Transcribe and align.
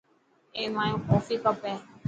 اي 0.57 0.63
مايو 0.75 0.97
ڪوفي 1.07 1.35
ڪپ 1.43 1.59
هي. 1.69 1.75